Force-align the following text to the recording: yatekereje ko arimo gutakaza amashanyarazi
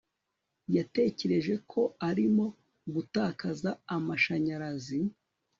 yatekereje 0.75 1.53
ko 1.71 1.81
arimo 2.09 2.45
gutakaza 2.93 3.69
amashanyarazi 3.95 4.99